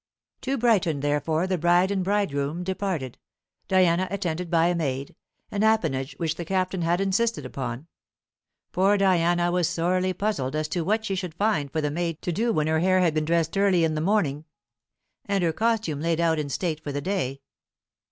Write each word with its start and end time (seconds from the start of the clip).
To 0.41 0.57
Brighton, 0.57 1.01
therefore, 1.01 1.45
the 1.45 1.59
bride 1.59 1.91
and 1.91 2.03
bridegroom 2.03 2.63
departed; 2.63 3.19
Diana 3.67 4.07
attended 4.09 4.49
by 4.49 4.65
a 4.69 4.73
maid, 4.75 5.15
an 5.51 5.61
appanage 5.61 6.15
which 6.17 6.33
the 6.33 6.43
Captain 6.43 6.81
had 6.81 6.99
insisted 6.99 7.45
upon. 7.45 7.85
Poor 8.71 8.97
Diana 8.97 9.51
was 9.51 9.69
sorely 9.69 10.11
puzzled 10.13 10.55
as 10.55 10.67
to 10.69 10.81
what 10.83 11.05
she 11.05 11.13
should 11.13 11.35
find 11.35 11.71
for 11.71 11.81
the 11.81 11.91
maid 11.91 12.19
to 12.23 12.31
do 12.31 12.51
when 12.51 12.65
her 12.65 12.79
hair 12.79 12.99
had 12.99 13.13
been 13.13 13.25
dressed 13.25 13.55
early 13.55 13.83
in 13.83 13.93
the 13.93 14.01
morning, 14.01 14.45
and 15.25 15.43
her 15.43 15.53
costume 15.53 15.99
laid 16.01 16.19
out 16.19 16.39
in 16.39 16.49
state 16.49 16.83
for 16.83 16.91
the 16.91 16.99
day. 17.01 17.41